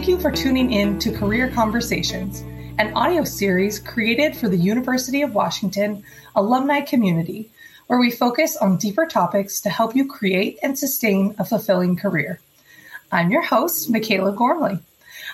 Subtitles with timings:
[0.00, 2.40] Thank you for tuning in to Career Conversations,
[2.78, 6.02] an audio series created for the University of Washington
[6.34, 7.50] alumni community,
[7.86, 12.40] where we focus on deeper topics to help you create and sustain a fulfilling career.
[13.12, 14.78] I'm your host, Michaela Gormley.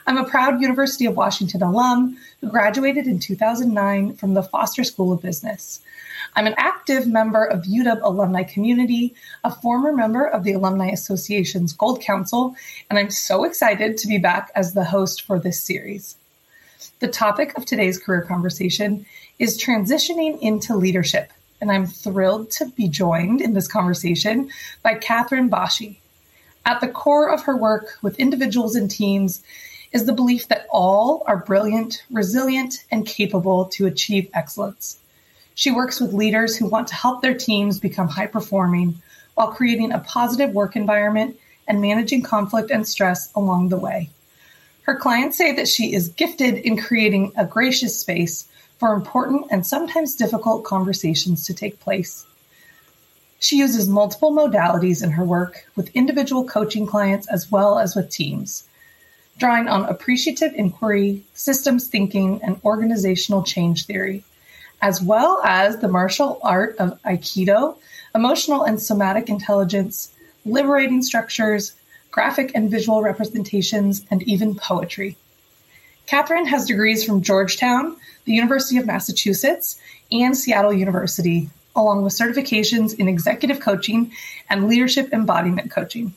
[0.05, 5.13] I'm a proud University of Washington alum who graduated in 2009 from the Foster School
[5.13, 5.81] of Business.
[6.37, 11.73] I'm an active member of UW alumni community, a former member of the Alumni Association's
[11.73, 12.55] Gold Council,
[12.91, 16.19] and I'm so excited to be back as the host for this series.
[16.99, 19.07] The topic of today's career conversation
[19.39, 21.33] is transitioning into leadership,
[21.63, 24.51] and I'm thrilled to be joined in this conversation
[24.83, 26.01] by Catherine Bachy.
[26.67, 29.43] At the core of her work with individuals and teams
[29.93, 34.99] is the belief that all are brilliant, resilient, and capable to achieve excellence.
[35.57, 39.01] She works with leaders who want to help their teams become high performing
[39.35, 44.11] while creating a positive work environment and managing conflict and stress along the way.
[44.83, 49.67] Her clients say that she is gifted in creating a gracious space for important and
[49.67, 52.27] sometimes difficult conversations to take place.
[53.39, 58.11] She uses multiple modalities in her work with individual coaching clients as well as with
[58.11, 58.69] teams,
[59.39, 64.23] drawing on appreciative inquiry, systems thinking, and organizational change theory
[64.83, 67.77] as well as the martial art of Aikido,
[68.15, 70.13] emotional and somatic intelligence,
[70.45, 71.73] liberating structures,
[72.11, 75.17] graphic and visual representations, and even poetry.
[76.07, 79.79] Catherine has degrees from Georgetown, the University of Massachusetts,
[80.13, 84.13] and Seattle University, along with certifications in executive coaching
[84.49, 86.15] and leadership embodiment coaching.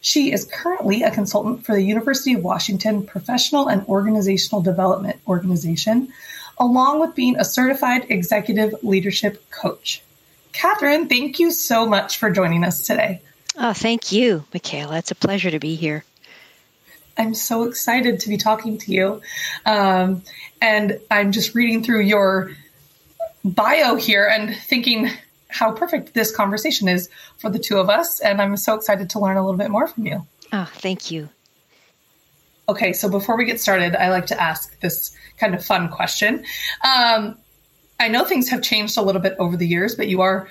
[0.00, 6.12] She is currently a consultant for the University of Washington Professional and Organizational Development Organization,
[6.58, 10.02] along with being a certified executive leadership coach.
[10.52, 13.20] Catherine, thank you so much for joining us today.
[13.56, 14.98] Oh, thank you, Michaela.
[14.98, 16.04] It's a pleasure to be here.
[17.16, 19.22] I'm so excited to be talking to you.
[19.66, 20.22] Um,
[20.60, 22.52] and I'm just reading through your
[23.44, 25.10] bio here and thinking
[25.48, 28.18] how perfect this conversation is for the two of us.
[28.20, 30.26] And I'm so excited to learn a little bit more from you.
[30.52, 31.28] Oh, thank you.
[32.68, 36.44] Okay, so before we get started, I like to ask this kind of fun question.
[36.82, 37.36] Um,
[38.00, 40.48] I know things have changed a little bit over the years, but you are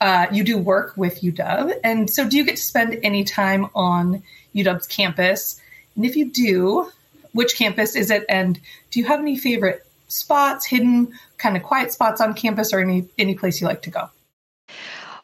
[0.00, 3.66] uh, you do work with UW, and so do you get to spend any time
[3.74, 4.22] on
[4.54, 5.60] UW's campus?
[5.94, 6.90] And if you do,
[7.32, 8.24] which campus is it?
[8.28, 8.60] And
[8.90, 13.08] do you have any favorite spots, hidden kind of quiet spots on campus, or any
[13.18, 14.10] any place you like to go?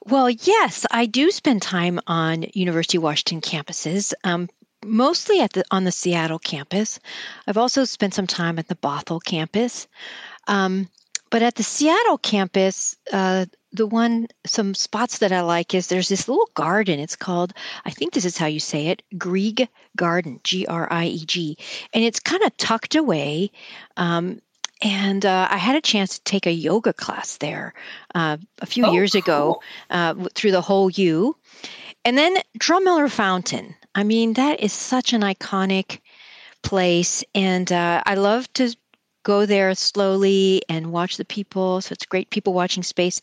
[0.05, 4.15] Well, yes, I do spend time on University of Washington campuses.
[4.25, 4.49] Um,
[4.85, 7.01] mostly at the on the Seattle campus.
[7.47, 9.87] I've also spent some time at the Bothell campus.
[10.49, 10.89] Um,
[11.31, 16.09] but at the Seattle campus, uh, the one some spots that I like is there's
[16.09, 17.01] this little garden.
[17.01, 17.55] It's called
[17.85, 21.57] I think this is how you say it, Grieg Garden, G R I E G,
[21.95, 23.51] and it's kind of tucked away.
[23.97, 24.43] Um,
[24.83, 27.73] and uh, I had a chance to take a yoga class there
[28.15, 29.21] uh, a few oh, years cool.
[29.21, 31.37] ago uh, through the whole U.
[32.05, 33.77] And then Drumheller Fountain.
[33.95, 36.01] I mean, that is such an iconic
[36.63, 37.25] place.
[37.35, 38.75] And uh, I love to
[39.25, 41.81] go there slowly and watch the people.
[41.81, 43.21] So it's great people watching space.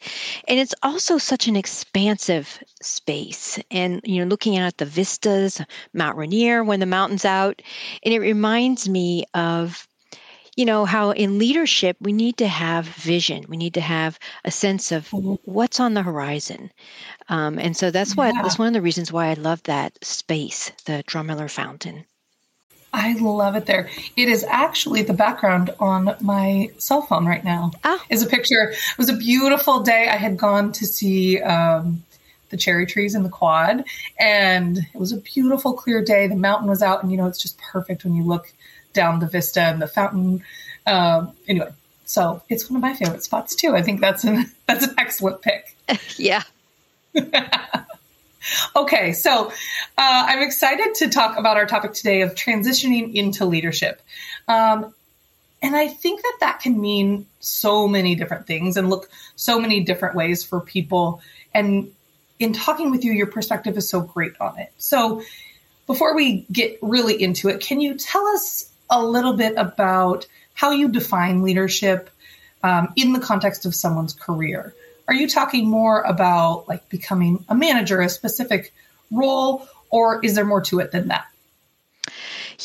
[0.47, 3.59] And it's also such an expansive space.
[3.71, 5.61] And, you know, looking at the vistas,
[5.93, 7.61] Mount Rainier when the mountain's out.
[8.03, 9.87] And it reminds me of
[10.55, 14.51] you know how in leadership we need to have vision we need to have a
[14.51, 15.35] sense of mm-hmm.
[15.45, 16.69] what's on the horizon
[17.29, 18.41] um, and so that's why yeah.
[18.41, 22.05] that's one of the reasons why i love that space the drumheller fountain
[22.91, 23.89] I love it there.
[24.15, 27.71] It is actually the background on my cell phone right now.
[27.83, 28.03] Oh.
[28.09, 28.71] Is a picture.
[28.71, 30.09] It was a beautiful day.
[30.09, 32.03] I had gone to see um,
[32.49, 33.83] the cherry trees in the quad,
[34.19, 36.27] and it was a beautiful, clear day.
[36.27, 38.51] The mountain was out, and you know it's just perfect when you look
[38.93, 40.43] down the vista and the fountain.
[40.85, 41.69] Um, anyway,
[42.05, 43.75] so it's one of my favorite spots too.
[43.75, 45.75] I think that's an that's an excellent pick.
[46.17, 46.43] yeah.
[48.75, 49.51] okay, so uh,
[49.97, 54.01] I'm excited to talk about our topic today of transitioning into leadership.
[54.47, 54.93] Um,
[55.61, 59.81] and I think that that can mean so many different things and look so many
[59.81, 61.21] different ways for people.
[61.53, 61.91] And
[62.39, 64.71] in talking with you, your perspective is so great on it.
[64.77, 65.21] So,
[65.87, 70.71] before we get really into it, can you tell us a little bit about how
[70.71, 72.09] you define leadership
[72.63, 74.73] um, in the context of someone's career.
[75.09, 78.71] Are you talking more about like becoming a manager, a specific
[79.09, 81.25] role, or is there more to it than that?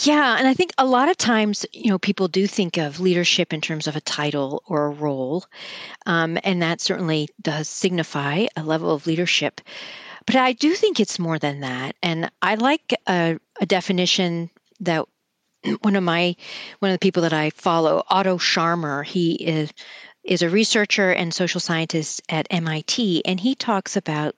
[0.02, 3.54] Yeah, and I think a lot of times, you know, people do think of leadership
[3.54, 5.46] in terms of a title or a role,
[6.04, 9.62] um, and that certainly does signify a level of leadership.
[10.26, 14.50] But I do think it's more than that, and I like a, a definition
[14.80, 15.06] that
[15.80, 16.36] one of my
[16.80, 19.02] one of the people that I follow, Otto Scharmer.
[19.02, 19.72] He is
[20.24, 24.34] is a researcher and social scientist at MIT, and he talks about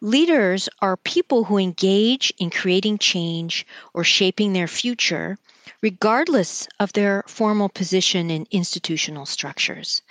[0.00, 5.38] leaders are people who engage in creating change or shaping their future,
[5.82, 10.02] regardless of their formal position in institutional structures.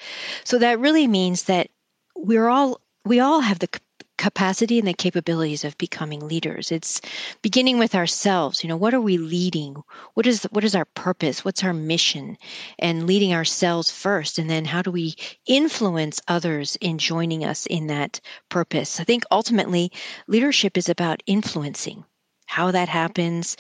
[0.44, 1.70] So that really means that
[2.16, 3.70] we're all we all have the
[4.18, 6.72] capacity and the capabilities of becoming leaders.
[6.72, 7.02] It's
[7.42, 8.64] beginning with ourselves.
[8.64, 9.76] You know what are we leading?
[10.14, 11.44] What is what is our purpose?
[11.44, 12.38] What's our mission?
[12.80, 15.16] And leading ourselves first and then how do we
[15.46, 19.00] influence others in joining us in that purpose?
[19.00, 19.92] I think ultimately
[20.28, 22.06] leadership is about influencing
[22.46, 23.58] how that happens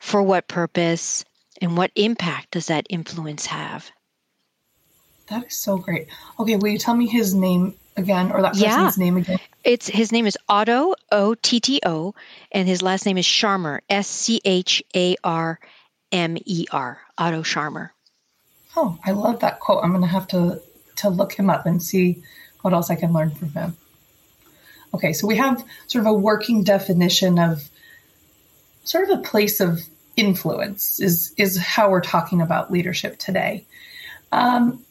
[0.00, 1.24] for what purpose
[1.60, 3.90] and what impact does that influence have.
[5.28, 6.08] That is so great.
[6.40, 8.92] Okay will you tell me his name again or that person's yeah.
[8.96, 12.14] name again it's his name is Otto O T T O,
[12.52, 15.58] and his last name is Scharmer S C H A R
[16.12, 17.00] M E R.
[17.18, 17.90] Otto Scharmer.
[18.76, 19.82] Oh, I love that quote.
[19.82, 20.62] I'm going to have to
[20.96, 22.22] to look him up and see
[22.62, 23.76] what else I can learn from him.
[24.94, 27.68] Okay, so we have sort of a working definition of
[28.84, 29.80] sort of a place of
[30.16, 33.66] influence is is how we're talking about leadership today.
[34.30, 34.84] Um,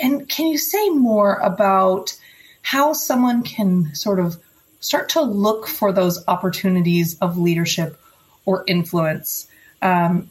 [0.00, 2.16] and can you say more about
[2.62, 4.38] how someone can sort of
[4.80, 8.00] start to look for those opportunities of leadership
[8.44, 9.46] or influence.
[9.82, 10.30] Um,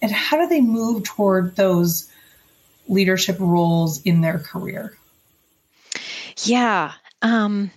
[0.00, 2.10] and how do they move toward those
[2.88, 4.96] leadership roles in their career?
[6.44, 6.92] Yeah.
[7.20, 7.70] Um,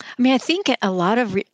[0.00, 1.46] I mean, I think a lot of re-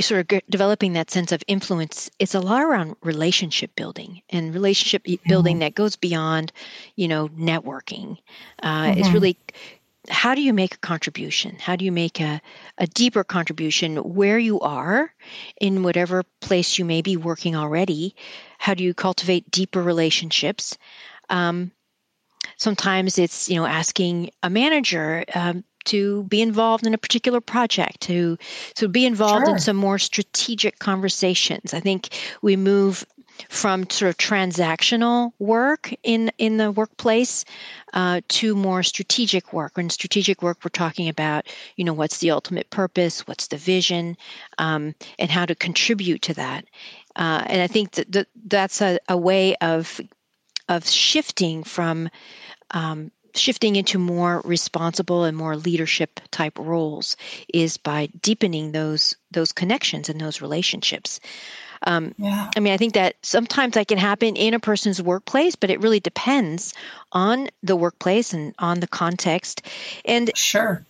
[0.00, 5.04] sort of developing that sense of influence it's a lot around relationship building and relationship
[5.26, 5.60] building mm-hmm.
[5.60, 6.52] that goes beyond
[6.96, 8.18] you know networking
[8.62, 8.98] uh, mm-hmm.
[8.98, 9.36] it's really
[10.08, 11.56] how do you make a contribution?
[11.58, 12.40] How do you make a,
[12.76, 15.12] a deeper contribution where you are
[15.60, 18.14] in whatever place you may be working already?
[18.58, 20.76] How do you cultivate deeper relationships?
[21.30, 21.72] Um,
[22.56, 28.00] sometimes it's you know asking a manager um, to be involved in a particular project
[28.00, 28.38] to
[28.74, 29.54] to be involved sure.
[29.54, 32.08] in some more strategic conversations i think
[32.42, 33.04] we move
[33.48, 37.44] from sort of transactional work in in the workplace
[37.92, 39.76] uh, to more strategic work.
[39.76, 41.46] In strategic work, we're talking about
[41.76, 44.16] you know what's the ultimate purpose, what's the vision,
[44.58, 46.64] um, and how to contribute to that.
[47.16, 50.00] Uh, and I think that, that that's a, a, way of
[50.68, 52.08] of shifting from
[52.70, 57.16] um, shifting into more responsible and more leadership type roles
[57.52, 61.20] is by deepening those those connections and those relationships.
[61.86, 62.50] Um, yeah.
[62.56, 65.80] I mean, I think that sometimes that can happen in a person's workplace, but it
[65.80, 66.72] really depends
[67.12, 69.62] on the workplace and on the context.
[70.04, 70.86] And sure,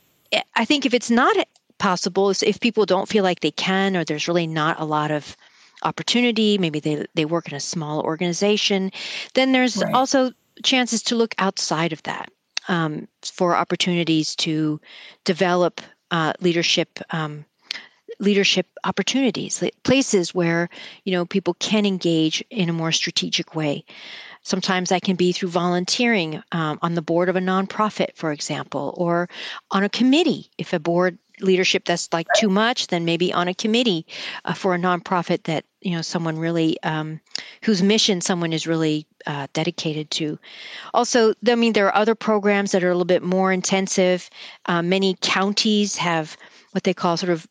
[0.55, 1.37] I think if it's not
[1.79, 5.37] possible, if people don't feel like they can, or there's really not a lot of
[5.83, 8.93] opportunity, maybe they they work in a small organization,
[9.35, 9.95] then there's right.
[9.95, 12.31] also chances to look outside of that
[12.69, 14.81] um, for opportunities to
[15.25, 15.81] develop
[16.11, 17.45] uh, leadership um,
[18.21, 20.69] leadership opportunities, places where
[21.05, 23.85] you know people can engage in a more strategic way.
[24.43, 28.95] Sometimes that can be through volunteering um, on the board of a nonprofit, for example,
[28.99, 29.29] or
[29.71, 30.51] on a committee.
[30.59, 34.07] If a board leadership that's like too much, then maybe on a committee
[34.45, 37.21] uh, for a nonprofit that you know someone really um,
[37.63, 40.39] whose mission someone is really uh, dedicated to.
[40.93, 44.29] Also, I mean, there are other programs that are a little bit more intensive.
[44.67, 46.37] Uh, many counties have
[46.73, 47.47] what they call sort of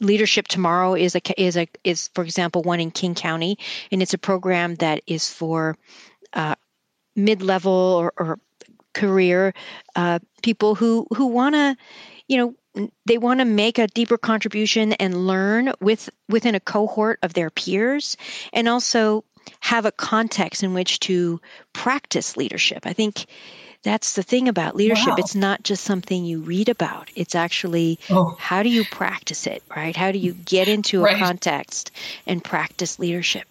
[0.00, 3.58] leadership tomorrow is a is a is for example one in king county
[3.90, 5.76] and it's a program that is for
[6.32, 6.54] uh,
[7.14, 8.38] mid-level or, or
[8.92, 9.54] career
[9.96, 11.76] uh, people who who want to
[12.28, 17.18] you know they want to make a deeper contribution and learn with within a cohort
[17.22, 18.16] of their peers
[18.52, 19.24] and also
[19.60, 21.40] have a context in which to
[21.72, 23.26] practice leadership i think
[23.84, 25.08] that's the thing about leadership.
[25.08, 25.16] Wow.
[25.18, 27.10] It's not just something you read about.
[27.14, 28.34] It's actually oh.
[28.38, 29.94] how do you practice it, right?
[29.94, 31.16] How do you get into right.
[31.16, 31.90] a context
[32.26, 33.46] and practice leadership?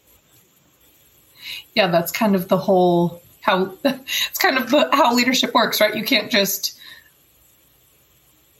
[1.75, 5.96] Yeah, that's kind of the whole how it's kind of the, how leadership works, right?
[5.96, 6.80] You can't just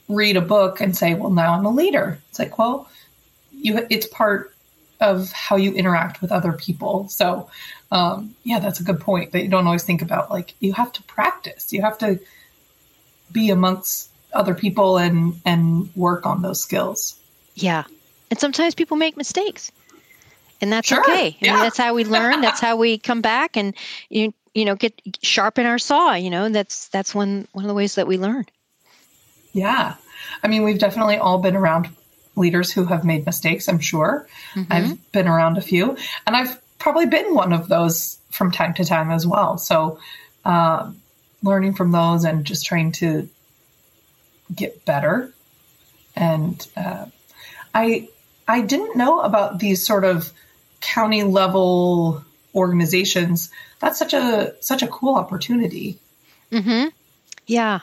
[0.08, 2.88] read a book and say, "Well, now I'm a leader." It's like, well,
[3.52, 4.54] you it's part
[5.00, 7.08] of how you interact with other people.
[7.08, 7.48] So,
[7.90, 10.30] um, yeah, that's a good point that you don't always think about.
[10.30, 12.18] Like, you have to practice, you have to
[13.32, 17.18] be amongst other people and and work on those skills.
[17.54, 17.84] Yeah,
[18.30, 19.70] and sometimes people make mistakes,
[20.60, 21.00] and that's sure.
[21.00, 21.28] okay.
[21.28, 21.52] I yeah.
[21.52, 22.40] mean, that's how we learn.
[22.40, 23.74] that's how we come back and
[24.08, 26.14] you you know get sharpen our saw.
[26.14, 28.46] You know, that's that's one one of the ways that we learn.
[29.54, 29.94] Yeah,
[30.42, 31.88] I mean, we've definitely all been around
[32.36, 34.28] leaders who have made mistakes, I'm sure.
[34.54, 34.72] Mm-hmm.
[34.72, 35.96] I've been around a few.
[36.26, 39.56] And I've probably been one of those from time to time as well.
[39.56, 39.98] So,
[40.44, 40.92] uh,
[41.42, 43.28] learning from those and just trying to
[44.54, 45.32] get better.
[46.16, 47.06] And uh,
[47.74, 48.08] I
[48.46, 50.32] I didn't know about these sort of
[50.80, 53.50] county level organizations.
[53.80, 55.98] That's such a such a cool opportunity.
[56.52, 56.88] Mm-hmm.
[57.46, 57.80] Yeah.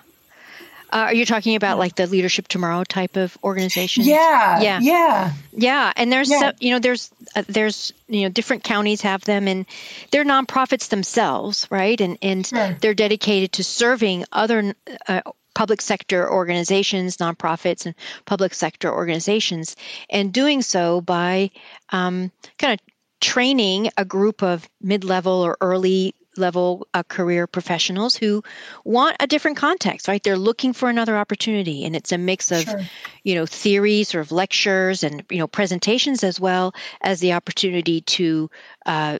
[0.92, 4.04] Uh, are you talking about like the Leadership Tomorrow type of organization?
[4.04, 5.94] Yeah, yeah, yeah, yeah.
[5.96, 6.52] And there's yeah.
[6.60, 9.66] you know there's uh, there's you know different counties have them, and
[10.12, 12.00] they're nonprofits themselves, right?
[12.00, 12.78] And and sure.
[12.82, 14.76] they're dedicated to serving other
[15.08, 15.22] uh,
[15.54, 17.96] public sector organizations, nonprofits, and
[18.26, 19.76] public sector organizations,
[20.10, 21.52] and doing so by
[21.92, 22.80] um, kind of
[23.22, 28.44] training a group of mid level or early level uh, career professionals who
[28.84, 32.62] want a different context right they're looking for another opportunity and it's a mix of
[32.62, 32.82] sure.
[33.24, 38.02] you know theories or of lectures and you know presentations as well as the opportunity
[38.02, 38.50] to
[38.86, 39.18] uh,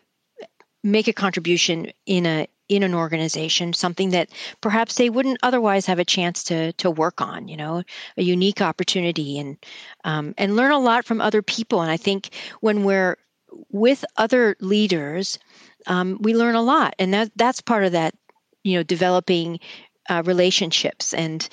[0.84, 4.30] make a contribution in a in an organization something that
[4.62, 7.84] perhaps they wouldn't otherwise have a chance to to work on you know
[8.16, 9.58] a unique opportunity and
[10.06, 12.30] um, and learn a lot from other people and i think
[12.62, 13.18] when we're
[13.70, 15.38] with other leaders
[15.88, 18.16] um, we learn a lot, and that that's part of that.
[18.64, 19.60] You know, developing
[20.10, 21.48] uh, relationships and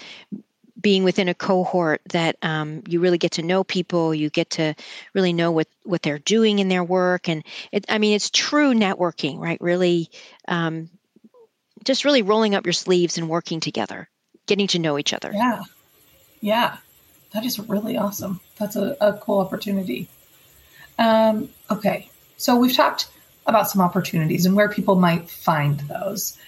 [0.80, 4.74] being within a cohort that um, you really get to know people you get to
[5.12, 8.72] really know what what they're doing in their work and it, i mean it's true
[8.74, 9.60] networking right?
[9.60, 10.08] Really
[10.46, 10.88] um,
[11.82, 14.08] just really rolling up your sleeves and working together
[14.48, 15.30] getting to know each other.
[15.32, 15.62] Yeah.
[16.40, 16.78] Yeah.
[17.32, 18.40] That is really awesome.
[18.56, 20.08] That's a, a cool opportunity.
[20.98, 22.10] Um, okay.
[22.38, 23.08] So we've talked
[23.48, 26.38] about some opportunities and where people might find those.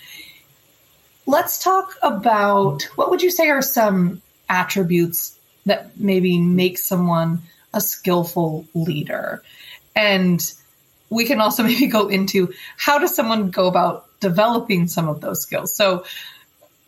[1.26, 7.42] Let's talk about what would you say are some attributes that maybe make someone
[7.73, 9.42] a skillful leader?
[9.97, 10.40] And
[11.09, 15.42] we can also maybe go into how does someone go about developing some of those
[15.42, 15.75] skills.
[15.75, 16.04] So,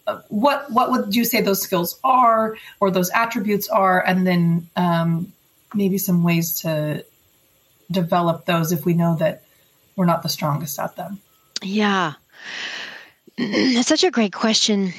[0.06, 4.68] uh, what what would you say those skills are, or those attributes are, and then
[4.74, 5.32] um,
[5.74, 7.04] maybe some ways to
[7.88, 9.44] develop those if we know that
[9.96, 11.20] we're not the strongest at them?
[11.62, 12.14] Yeah.
[13.38, 14.92] That's such a great question.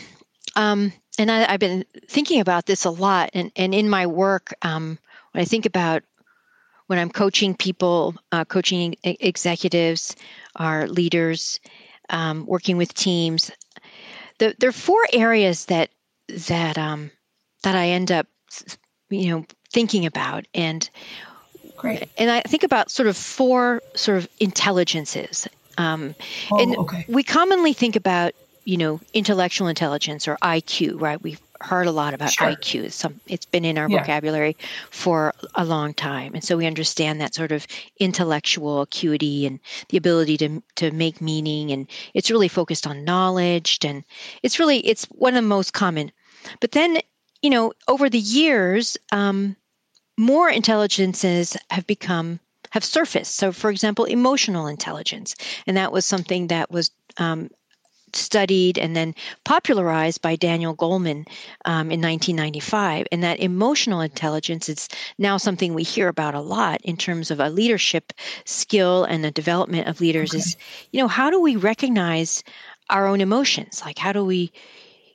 [0.55, 3.31] Um, and I, have been thinking about this a lot.
[3.33, 4.97] And, and in my work, um,
[5.31, 6.03] when I think about
[6.88, 10.15] when I'm coaching people, uh, coaching executives,
[10.55, 11.59] our leaders,
[12.09, 13.51] um, working with teams,
[14.39, 15.89] the, there are four areas that
[16.47, 17.12] that um,
[17.63, 18.27] that I end up,
[19.09, 20.45] you know, thinking about.
[20.53, 20.88] And
[21.83, 22.09] Great.
[22.17, 25.49] And I think about sort of four sort of intelligences.
[25.77, 26.15] Um,
[26.49, 27.05] oh, and okay.
[27.09, 28.31] we commonly think about,
[28.63, 31.21] you know, intellectual intelligence or IQ, right?
[31.21, 32.47] We've heard a lot about sure.
[32.47, 32.85] IQ.
[32.85, 33.99] It's, some, it's been in our yeah.
[33.99, 34.55] vocabulary
[34.91, 36.35] for a long time.
[36.35, 37.67] And so we understand that sort of
[37.99, 39.59] intellectual acuity and
[39.89, 41.71] the ability to, to make meaning.
[41.71, 43.79] And it's really focused on knowledge.
[43.83, 44.05] And
[44.41, 46.13] it's really, it's one of the most common.
[46.61, 46.99] But then,
[47.41, 49.57] you know, over the years, um,
[50.17, 52.39] more intelligences have become
[52.72, 53.36] have surfaced.
[53.36, 55.36] So, for example, emotional intelligence,
[55.67, 57.50] and that was something that was um,
[58.15, 61.27] studied and then popularized by Daniel Goleman
[61.65, 63.08] um, in 1995.
[63.12, 67.39] And that emotional intelligence is now something we hear about a lot in terms of
[67.39, 68.13] a leadership
[68.46, 70.32] skill and the development of leaders.
[70.32, 70.39] Okay.
[70.39, 70.58] Is
[70.91, 72.43] you know how do we recognize
[72.89, 73.82] our own emotions?
[73.86, 74.51] Like how do we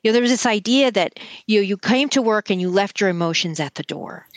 [0.03, 2.69] you know there was this idea that you know, you came to work and you
[2.69, 4.27] left your emotions at the door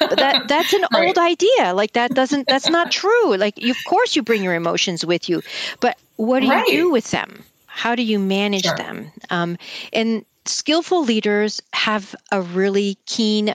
[0.00, 1.06] that that's an right.
[1.06, 4.54] old idea like that doesn't that's not true like you, of course you bring your
[4.54, 5.42] emotions with you
[5.80, 6.66] but what do right.
[6.68, 8.76] you do with them how do you manage sure.
[8.76, 9.56] them um,
[9.92, 13.54] and skillful leaders have a really keen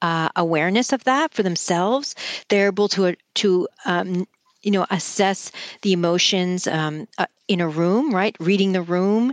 [0.00, 2.14] uh, awareness of that for themselves
[2.48, 4.26] they're able to to um,
[4.62, 5.50] you know assess
[5.82, 9.32] the emotions um, uh, in a room right reading the room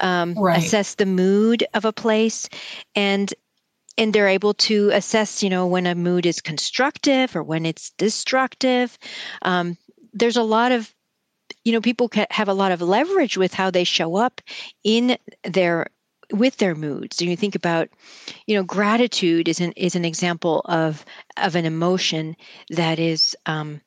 [0.00, 0.58] um, right.
[0.58, 2.48] assess the mood of a place
[2.94, 3.34] and
[3.96, 7.90] and they're able to assess you know when a mood is constructive or when it's
[7.90, 8.96] destructive
[9.42, 9.76] um,
[10.12, 10.94] there's a lot of
[11.64, 14.40] you know people have a lot of leverage with how they show up
[14.82, 15.86] in their
[16.32, 17.20] with their moods.
[17.20, 17.88] And you think about,
[18.46, 21.04] you know, gratitude is an is an example of
[21.36, 22.36] of an emotion
[22.70, 23.80] that is um,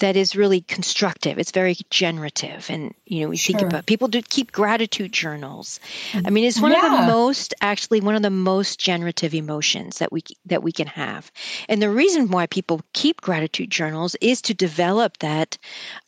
[0.00, 1.38] that is really constructive.
[1.38, 2.68] It's very generative.
[2.68, 3.58] And, you know, we sure.
[3.58, 5.78] think about people do keep gratitude journals.
[6.14, 6.86] I mean, it's one yeah.
[6.86, 10.88] of the most actually one of the most generative emotions that we that we can
[10.88, 11.30] have.
[11.68, 15.58] And the reason why people keep gratitude journals is to develop that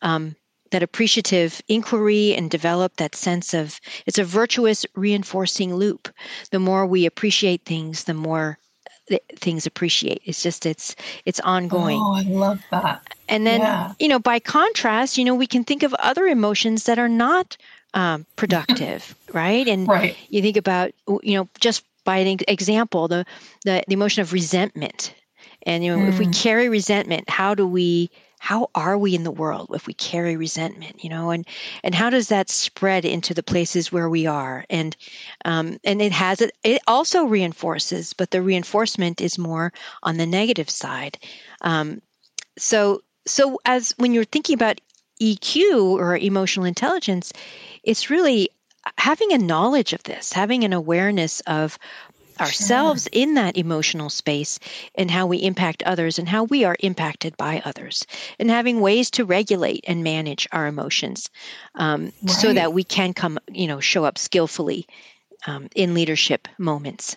[0.02, 0.34] um,
[0.72, 6.08] that appreciative inquiry and develop that sense of it's a virtuous reinforcing loop.
[6.50, 8.58] The more we appreciate things, the more
[9.36, 10.22] things appreciate.
[10.24, 11.98] It's just it's it's ongoing.
[12.00, 13.14] Oh, I love that.
[13.28, 13.92] And then yeah.
[13.98, 17.56] you know, by contrast, you know, we can think of other emotions that are not
[17.94, 19.66] um, productive, right?
[19.66, 20.16] And right.
[20.28, 23.24] you think about you know just by an example, the
[23.64, 25.14] the, the emotion of resentment.
[25.62, 26.08] And you know, mm.
[26.08, 26.42] if we mm.
[26.42, 31.02] carry resentment, how do we how are we in the world if we carry resentment
[31.02, 31.46] you know and
[31.82, 34.64] and how does that spread into the places where we are?
[34.70, 34.96] And
[35.44, 40.26] um, and it has it it also reinforces but the reinforcement is more on the
[40.26, 41.18] negative side.
[41.60, 42.02] Um,
[42.58, 44.80] so so as when you're thinking about
[45.20, 47.32] eq or emotional intelligence
[47.82, 48.50] it's really
[48.98, 51.78] having a knowledge of this having an awareness of
[52.40, 53.22] ourselves sure.
[53.22, 54.58] in that emotional space
[54.94, 58.06] and how we impact others and how we are impacted by others
[58.38, 61.30] and having ways to regulate and manage our emotions
[61.74, 62.30] um, right.
[62.30, 64.86] so that we can come you know show up skillfully
[65.46, 67.16] um, in leadership moments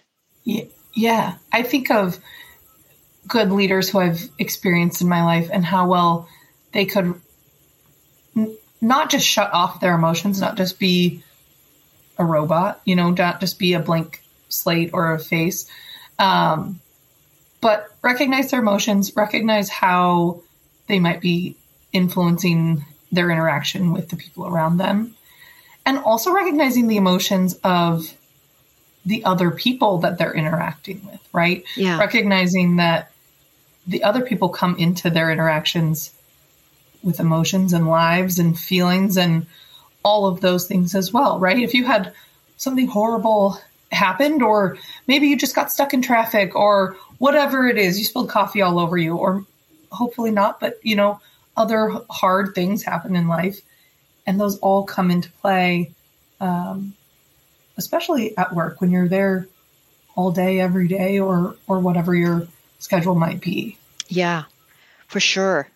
[0.94, 2.18] yeah i think of
[3.28, 6.28] good leaders who i've experienced in my life and how well
[6.72, 7.14] they could
[8.36, 11.24] n- not just shut off their emotions not just be
[12.18, 15.70] a robot you know not just be a blank slate or a face.
[16.18, 16.82] Um,
[17.62, 20.41] but recognize their emotions, recognize how
[20.88, 21.56] they might be
[21.94, 25.15] influencing their interaction with the people around them,
[25.86, 28.13] and also recognizing the emotions of
[29.06, 31.63] the other people that they're interacting with, right?
[31.75, 31.98] Yeah.
[31.98, 33.12] Recognizing that
[33.88, 36.13] the other people come into their interactions
[37.01, 39.48] with emotions and lives and feelings and
[40.03, 41.58] all of those things as well, right?
[41.58, 42.13] If you had
[42.58, 43.60] something horrible
[43.91, 44.77] happened, or
[45.08, 48.79] maybe you just got stuck in traffic, or whatever it is, you spilled coffee all
[48.79, 49.46] over you, or
[49.91, 51.19] hopefully not, but you know,
[51.58, 53.62] other hard things happen in life,
[54.25, 55.91] and those all come into play,
[56.39, 56.93] um,
[57.77, 59.48] especially at work when you're there
[60.15, 62.48] all day, every day, or or whatever your
[62.79, 63.77] schedule might be.
[64.07, 64.44] Yeah,
[65.07, 65.68] for sure.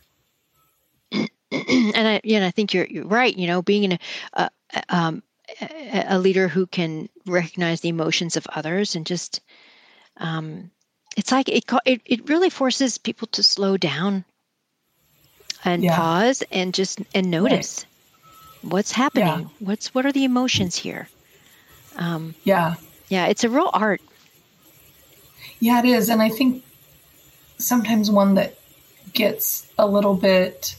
[1.11, 3.35] and I, you know, I think you're, you're right.
[3.35, 3.99] You know, being in
[4.33, 4.49] a,
[4.89, 5.21] um,
[5.61, 9.41] a leader who can recognize the emotions of others and just
[10.17, 10.71] um,
[11.17, 14.25] it's like it, it it really forces people to slow down
[15.65, 15.95] and yeah.
[15.95, 17.85] pause and just and notice
[18.63, 18.71] right.
[18.71, 19.47] what's happening yeah.
[19.59, 21.07] what's what are the emotions here
[21.97, 22.75] um, yeah
[23.09, 24.01] yeah it's a real art
[25.59, 26.63] yeah it is and i think
[27.57, 28.57] sometimes one that
[29.13, 30.75] gets a little bit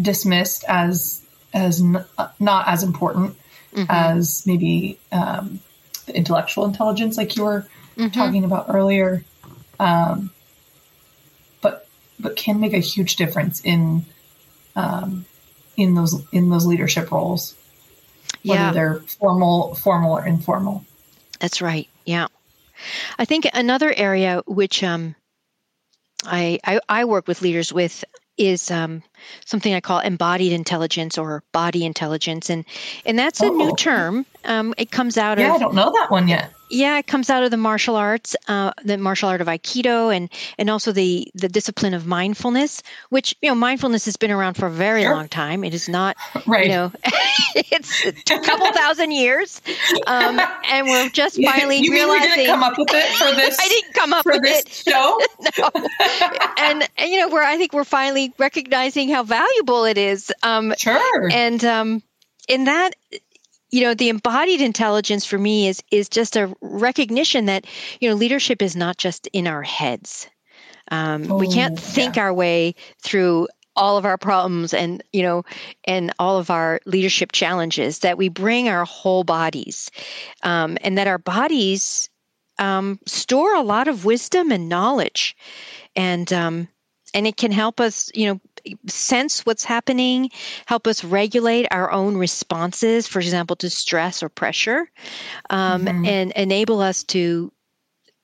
[0.00, 2.04] dismissed as as n-
[2.38, 3.36] not as important
[3.74, 3.86] mm-hmm.
[3.88, 5.60] as maybe um,
[6.06, 8.08] the intellectual intelligence, like you were mm-hmm.
[8.08, 9.24] talking about earlier.
[9.78, 10.30] Um,
[11.60, 11.86] but
[12.20, 14.04] but can make a huge difference in
[14.76, 15.24] um,
[15.76, 17.54] in those in those leadership roles,
[18.44, 18.72] whether yeah.
[18.72, 20.84] they're formal, formal or informal.
[21.40, 21.88] That's right.
[22.04, 22.28] Yeah,
[23.18, 25.14] I think another area which um,
[26.24, 28.04] I, I, I work with leaders with
[28.36, 29.02] is um,
[29.44, 32.64] something I call embodied intelligence or body intelligence, and
[33.04, 33.74] and that's a new oh.
[33.74, 34.26] term.
[34.44, 37.28] Um, it comes out yeah, of I don't know that one yet yeah, it comes
[37.28, 41.30] out of the martial arts, uh, the martial art of Aikido, and and also the
[41.34, 45.14] the discipline of mindfulness, which you know mindfulness has been around for a very sure.
[45.14, 45.64] long time.
[45.64, 46.64] It is not, right.
[46.64, 46.92] you know,
[47.54, 49.60] it's a couple thousand years,
[50.06, 52.30] um, and we're just finally you realizing.
[52.30, 53.58] We didn't come up with it for this.
[53.60, 54.90] I didn't come up for with this it.
[54.90, 55.20] show.
[55.58, 55.70] no,
[56.56, 60.32] and, and you know where I think we're finally recognizing how valuable it is.
[60.42, 62.02] Um, sure, and um,
[62.48, 62.94] in that
[63.72, 67.66] you know the embodied intelligence for me is is just a recognition that
[68.00, 70.28] you know leadership is not just in our heads
[70.90, 72.24] um, oh, we can't think yeah.
[72.24, 75.42] our way through all of our problems and you know
[75.84, 79.90] and all of our leadership challenges that we bring our whole bodies
[80.42, 82.10] um, and that our bodies
[82.58, 85.34] um, store a lot of wisdom and knowledge
[85.96, 86.68] and um,
[87.14, 88.40] and it can help us you know
[88.86, 90.30] sense what's happening,
[90.66, 94.90] help us regulate our own responses, for example, to stress or pressure,
[95.50, 96.06] um, mm-hmm.
[96.06, 97.52] and enable us to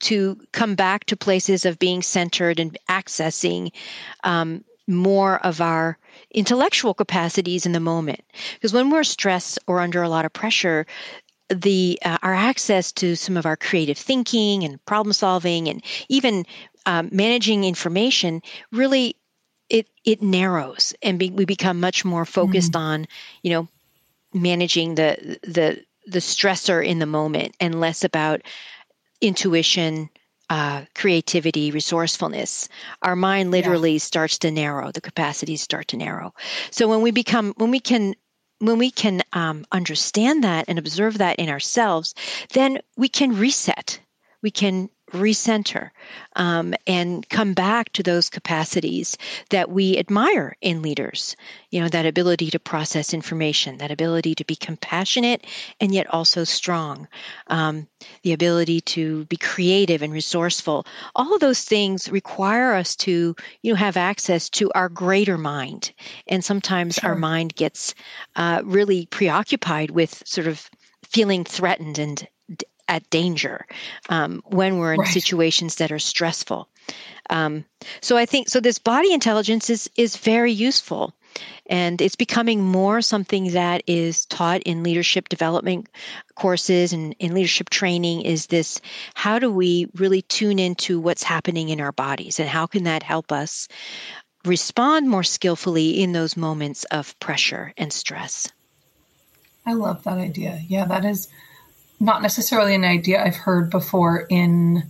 [0.01, 3.72] to come back to places of being centered and accessing
[4.22, 5.98] um, more of our
[6.31, 8.20] intellectual capacities in the moment.
[8.55, 10.87] Because when we're stressed or under a lot of pressure,
[11.48, 16.44] the uh, our access to some of our creative thinking and problem solving and even
[16.87, 19.16] um, managing information really
[19.70, 22.81] it it narrows and be, we become much more focused mm.
[22.81, 23.07] on
[23.42, 23.68] you know
[24.33, 28.42] managing the the the stressor in the moment and less about
[29.20, 30.09] intuition
[30.50, 32.68] uh, creativity resourcefulness
[33.02, 33.98] our mind literally yeah.
[33.98, 36.33] starts to narrow the capacities start to narrow
[36.70, 38.14] so when we become when we can
[38.61, 42.14] when we can um, understand that and observe that in ourselves
[42.54, 44.00] then we can reset
[44.42, 45.90] we can recenter
[46.37, 49.16] um, and come back to those capacities
[49.51, 51.37] that we admire in leaders.
[51.70, 55.46] You know that ability to process information that ability to be compassionate
[55.81, 57.09] and yet also strong
[57.46, 57.88] um,
[58.22, 60.87] the ability to be creative and resourceful.
[61.14, 65.92] All of those things require us to you know have access to our greater mind.
[66.27, 67.11] And sometimes sure.
[67.11, 67.94] our mind gets
[68.37, 70.70] uh, really preoccupied with sort of
[71.03, 72.29] feeling threatened and
[72.88, 73.66] at danger
[74.09, 75.09] um, when we're in right.
[75.09, 76.68] situations that are stressful.
[77.31, 77.64] Um,
[78.01, 78.61] so I think so.
[78.61, 81.12] This body intelligence is is very useful,
[81.66, 85.88] and it's becoming more something that is taught in leadership development
[86.35, 88.22] courses and in leadership training.
[88.22, 88.81] Is this
[89.14, 93.03] how do we really tune into what's happening in our bodies, and how can that
[93.03, 93.68] help us
[94.44, 98.51] respond more skillfully in those moments of pressure and stress?
[99.66, 100.62] I love that idea.
[100.66, 101.29] Yeah, that is
[102.00, 104.84] not necessarily an idea I've heard before in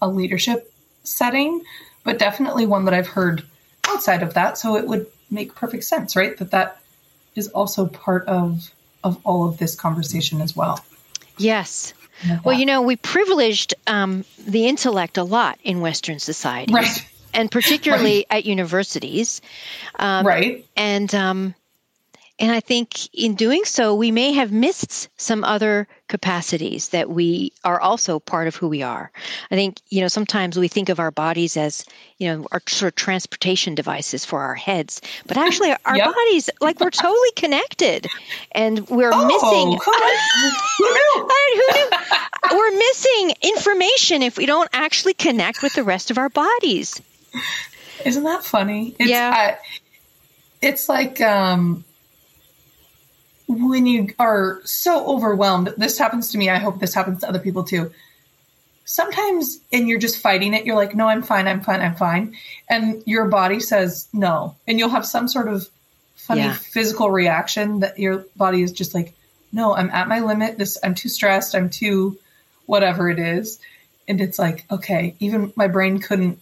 [0.00, 0.72] a leadership
[1.04, 1.62] setting,
[2.04, 3.44] but definitely one that I've heard
[3.88, 4.58] outside of that.
[4.58, 6.36] So it would make perfect sense, right?
[6.38, 6.80] That that
[7.34, 8.70] is also part of
[9.04, 10.84] of all of this conversation as well.
[11.38, 11.92] Yes.
[12.44, 17.04] Well, you know, we privileged um, the intellect a lot in Western society, right?
[17.34, 18.38] And particularly right.
[18.38, 19.40] at universities,
[19.98, 20.64] um, right?
[20.76, 21.54] And um,
[22.42, 27.52] and I think in doing so, we may have missed some other capacities that we
[27.62, 29.12] are also part of who we are.
[29.52, 31.86] I think, you know, sometimes we think of our bodies as,
[32.18, 36.12] you know, our sort of transportation devices for our heads, but actually our yep.
[36.12, 38.08] bodies, like we're totally connected
[38.50, 39.78] and we're oh, missing.
[39.80, 39.92] who
[40.90, 41.26] knew?
[41.38, 42.58] who knew?
[42.58, 47.00] we're missing information if we don't actually connect with the rest of our bodies.
[48.04, 48.96] Isn't that funny?
[48.98, 49.52] It's, yeah.
[49.52, 49.56] Uh,
[50.60, 51.84] it's like, um,
[53.60, 56.50] when you are so overwhelmed, this happens to me.
[56.50, 57.92] I hope this happens to other people too.
[58.84, 62.36] Sometimes, and you're just fighting it, you're like, no, I'm fine, I'm fine, I'm fine.
[62.68, 64.56] And your body says no.
[64.66, 65.68] And you'll have some sort of
[66.16, 66.54] funny yeah.
[66.54, 69.14] physical reaction that your body is just like,
[69.52, 70.58] no, I'm at my limit.
[70.58, 71.54] This, I'm too stressed.
[71.54, 72.18] I'm too
[72.66, 73.60] whatever it is.
[74.08, 76.40] And it's like, okay, even my brain couldn't,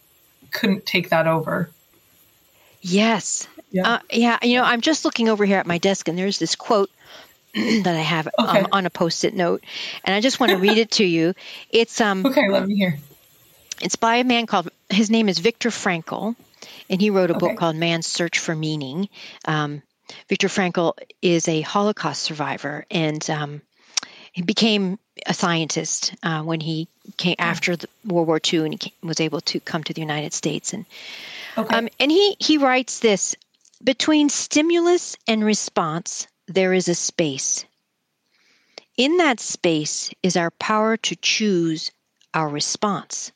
[0.50, 1.70] couldn't take that over.
[2.80, 3.46] Yes.
[3.70, 3.88] Yeah.
[3.88, 4.38] Uh, yeah.
[4.42, 6.90] You know, I'm just looking over here at my desk and there's this quote
[7.54, 8.60] that I have um, okay.
[8.60, 9.64] um, on a post-it note,
[10.04, 11.34] and I just want to read it to you.
[11.70, 12.48] It's um okay.
[12.48, 12.98] Let me hear.
[13.80, 16.36] It's by a man called his name is Viktor Frankl,
[16.88, 17.48] and he wrote a okay.
[17.48, 19.08] book called Man's Search for Meaning.
[19.46, 19.82] Um,
[20.28, 23.62] Viktor Frankl is a Holocaust survivor, and um,
[24.32, 28.78] he became a scientist uh, when he came after the World War II, and he
[28.78, 30.72] came, was able to come to the United States.
[30.72, 30.86] And
[31.58, 31.76] okay.
[31.76, 33.34] um, and he he writes this
[33.82, 37.64] between stimulus and response there is a space.
[38.96, 41.92] In that space is our power to choose
[42.34, 43.32] our response.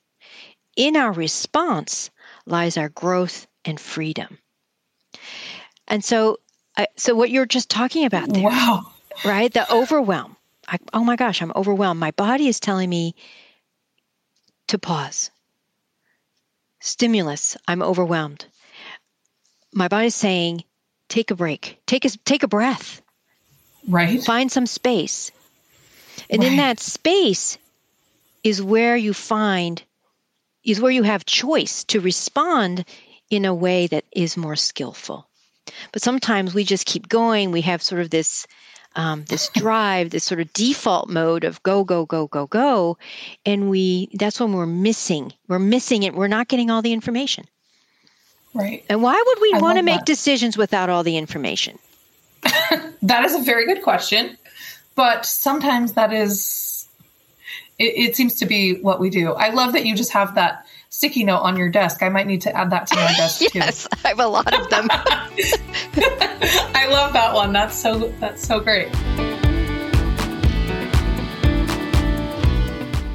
[0.77, 2.11] In our response
[2.45, 4.39] lies our growth and freedom.
[5.87, 6.39] And so,
[6.77, 8.83] uh, so what you're just talking about there, wow,
[9.25, 9.53] right?
[9.53, 10.37] The overwhelm.
[10.67, 12.01] I, oh my gosh, I'm overwhelmed.
[12.01, 13.15] My body is telling me
[14.69, 15.31] to pause.
[16.81, 17.57] Stimulus.
[17.69, 18.47] I'm overwhelmed.
[19.73, 20.65] My body's saying,
[21.09, 21.79] take a break.
[21.87, 23.03] Take a take a breath.
[23.89, 24.23] Right.
[24.23, 25.31] Find some space.
[26.31, 26.51] And right.
[26.51, 27.59] in that space
[28.43, 29.83] is where you find,
[30.65, 32.85] is where you have choice to respond
[33.31, 35.27] in a way that is more skillful.
[35.93, 37.51] But sometimes we just keep going.
[37.51, 38.47] We have sort of this
[38.97, 42.97] um, this drive, this sort of default mode of go, go, go, go, go,
[43.45, 45.33] and we that's when we're missing.
[45.49, 46.15] We're missing it.
[46.15, 47.47] We're not getting all the information.
[48.55, 48.85] Right.
[48.89, 50.07] And why would we want to make that.
[50.07, 51.79] decisions without all the information?
[53.03, 54.37] that is a very good question.
[54.95, 56.87] But sometimes that is,
[57.79, 59.33] it, it, seems to be what we do.
[59.33, 62.03] I love that you just have that sticky note on your desk.
[62.03, 63.59] I might need to add that to my desk yes, too.
[63.59, 64.87] Yes, I have a lot of them.
[64.91, 67.53] I love that one.
[67.53, 68.93] That's so that's so great.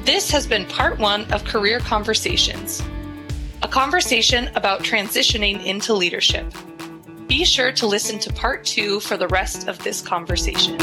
[0.04, 2.82] This has been part one of Career Conversations,
[3.62, 6.52] a conversation about transitioning into leadership.
[7.30, 10.76] Be sure to listen to part two for the rest of this conversation.